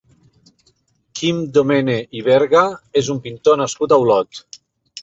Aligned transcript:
Quim 1.19 1.43
Domene 1.59 1.99
i 2.21 2.25
Berga 2.29 2.65
és 3.03 3.13
un 3.17 3.21
pintor 3.29 3.65
nascut 3.65 3.97
a 3.99 4.03
Olot. 4.07 4.47